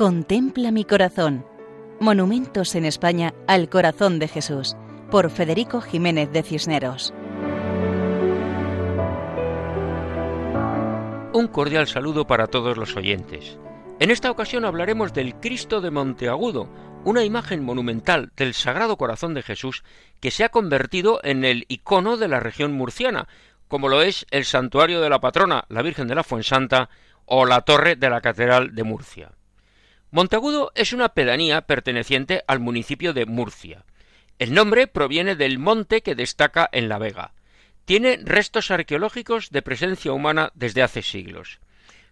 [0.00, 1.44] Contempla mi corazón.
[2.00, 4.74] Monumentos en España al corazón de Jesús,
[5.10, 7.12] por Federico Jiménez de Cisneros.
[11.34, 13.58] Un cordial saludo para todos los oyentes.
[13.98, 16.70] En esta ocasión hablaremos del Cristo de Monteagudo,
[17.04, 19.84] una imagen monumental del Sagrado Corazón de Jesús
[20.18, 23.28] que se ha convertido en el icono de la región murciana,
[23.68, 26.88] como lo es el santuario de la patrona, la Virgen de la Fuensanta,
[27.26, 29.32] o la torre de la Catedral de Murcia.
[30.12, 33.84] Monteagudo es una pedanía perteneciente al municipio de Murcia.
[34.40, 37.32] El nombre proviene del monte que destaca en la Vega.
[37.84, 41.60] Tiene restos arqueológicos de presencia humana desde hace siglos.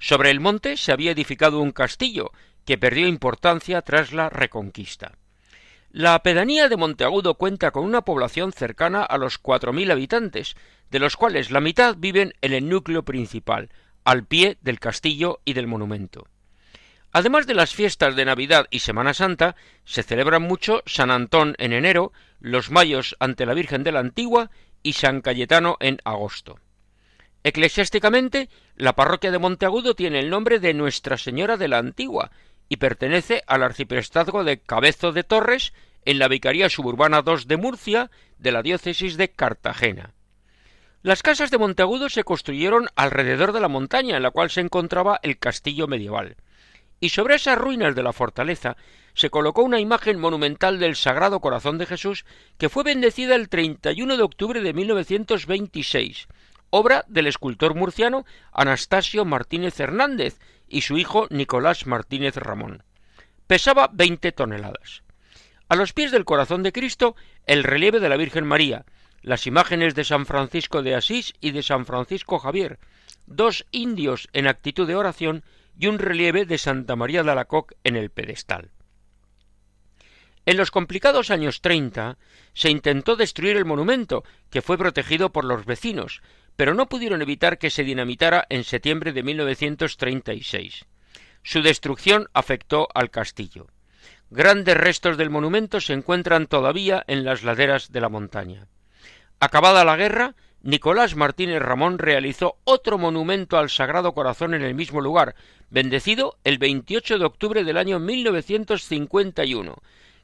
[0.00, 2.32] Sobre el monte se había edificado un castillo
[2.64, 5.12] que perdió importancia tras la Reconquista.
[5.92, 10.56] La pedanía de Monteagudo cuenta con una población cercana a los cuatro mil habitantes,
[10.90, 13.70] de los cuales la mitad viven en el núcleo principal,
[14.02, 16.26] al pie del castillo y del monumento.
[17.16, 21.72] Además de las fiestas de Navidad y Semana Santa, se celebran mucho San Antón en
[21.72, 24.50] enero, los Mayos ante la Virgen de la Antigua
[24.82, 26.58] y San Cayetano en agosto.
[27.44, 32.32] Eclesiásticamente, la parroquia de Monteagudo tiene el nombre de Nuestra Señora de la Antigua
[32.68, 35.72] y pertenece al arciprestazgo de Cabezo de Torres
[36.04, 40.14] en la Vicaría Suburbana II de Murcia de la diócesis de Cartagena.
[41.02, 45.20] Las casas de Monteagudo se construyeron alrededor de la montaña en la cual se encontraba
[45.22, 46.34] el castillo medieval
[47.00, 48.76] y sobre esas ruinas de la fortaleza
[49.14, 52.24] se colocó una imagen monumental del Sagrado Corazón de Jesús
[52.58, 56.28] que fue bendecida el 31 de octubre de 1926,
[56.70, 62.82] obra del escultor murciano Anastasio Martínez Hernández y su hijo Nicolás Martínez Ramón.
[63.46, 65.02] Pesaba veinte toneladas.
[65.68, 67.14] A los pies del corazón de Cristo,
[67.46, 68.84] el relieve de la Virgen María,
[69.22, 72.78] las imágenes de San Francisco de Asís y de San Francisco Javier,
[73.26, 75.44] dos indios en actitud de oración
[75.78, 78.70] y un relieve de Santa María de Alacoc en el pedestal.
[80.46, 82.18] En los complicados años treinta
[82.52, 86.22] se intentó destruir el monumento, que fue protegido por los vecinos,
[86.56, 90.84] pero no pudieron evitar que se dinamitara en septiembre de 1936.
[91.42, 93.66] Su destrucción afectó al castillo.
[94.30, 98.68] Grandes restos del monumento se encuentran todavía en las laderas de la montaña.
[99.40, 100.34] Acabada la guerra,
[100.66, 105.34] Nicolás Martínez Ramón realizó otro monumento al Sagrado Corazón en el mismo lugar,
[105.68, 109.76] bendecido el 28 de octubre del año 1951,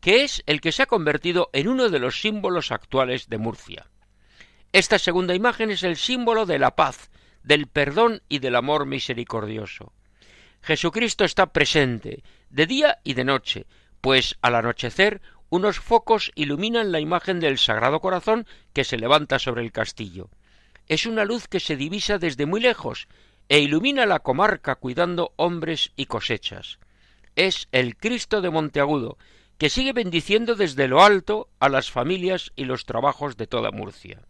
[0.00, 3.86] que es el que se ha convertido en uno de los símbolos actuales de Murcia.
[4.72, 7.12] Esta segunda imagen es el símbolo de la paz,
[7.44, 9.92] del perdón y del amor misericordioso.
[10.62, 13.66] Jesucristo está presente, de día y de noche,
[14.00, 15.22] pues al anochecer
[15.54, 20.28] unos focos iluminan la imagen del Sagrado Corazón que se levanta sobre el castillo.
[20.88, 23.06] Es una luz que se divisa desde muy lejos
[23.48, 26.80] e ilumina la comarca cuidando hombres y cosechas.
[27.36, 29.16] Es el Cristo de Monteagudo,
[29.56, 34.22] que sigue bendiciendo desde lo alto a las familias y los trabajos de toda Murcia.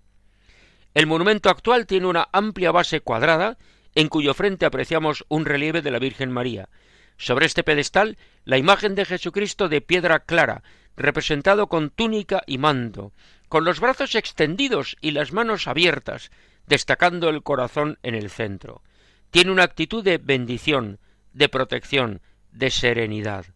[0.92, 3.56] El monumento actual tiene una amplia base cuadrada,
[3.94, 6.68] en cuyo frente apreciamos un relieve de la Virgen María.
[7.16, 10.62] Sobre este pedestal, la imagen de Jesucristo de piedra clara,
[10.96, 13.12] representado con túnica y manto,
[13.48, 16.30] con los brazos extendidos y las manos abiertas,
[16.66, 18.82] destacando el corazón en el centro.
[19.30, 20.98] Tiene una actitud de bendición,
[21.32, 22.20] de protección,
[22.52, 23.46] de serenidad.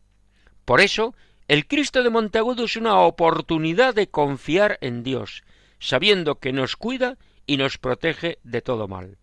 [0.64, 1.14] Por eso,
[1.46, 5.44] el Cristo de Monteagudo es una oportunidad de confiar en Dios,
[5.78, 7.16] sabiendo que nos cuida
[7.46, 9.16] y nos protege de todo mal.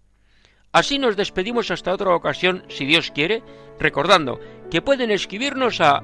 [0.72, 3.44] Así nos despedimos hasta otra ocasión, si Dios quiere,
[3.80, 4.40] recordando
[4.72, 6.04] que pueden escribirnos a